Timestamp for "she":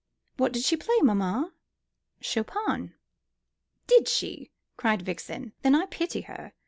0.63-0.77, 4.07-4.49